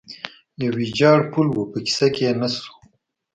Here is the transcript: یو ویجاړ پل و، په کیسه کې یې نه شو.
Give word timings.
یو 0.63 0.71
ویجاړ 0.77 1.19
پل 1.31 1.47
و، 1.53 1.59
په 1.71 1.77
کیسه 1.85 2.07
کې 2.13 2.21
یې 2.27 2.31
نه 2.41 2.47
شو. 2.55 2.71